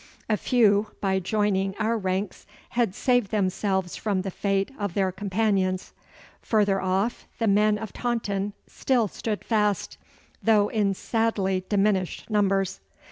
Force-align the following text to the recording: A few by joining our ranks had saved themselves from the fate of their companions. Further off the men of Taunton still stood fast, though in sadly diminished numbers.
A 0.27 0.35
few 0.35 0.87
by 0.99 1.19
joining 1.19 1.75
our 1.77 1.95
ranks 1.95 2.47
had 2.69 2.95
saved 2.95 3.29
themselves 3.29 3.95
from 3.95 4.23
the 4.23 4.31
fate 4.31 4.71
of 4.79 4.95
their 4.95 5.11
companions. 5.11 5.93
Further 6.41 6.81
off 6.81 7.27
the 7.37 7.45
men 7.45 7.77
of 7.77 7.93
Taunton 7.93 8.53
still 8.65 9.07
stood 9.07 9.45
fast, 9.45 9.99
though 10.41 10.69
in 10.69 10.95
sadly 10.95 11.65
diminished 11.69 12.31
numbers. 12.31 12.79